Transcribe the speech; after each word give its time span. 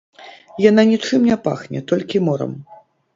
Яна 0.69 0.85
нічым 0.91 1.21
не 1.31 1.37
пахне, 1.47 1.79
толькі 1.91 2.23
морам. 2.31 2.57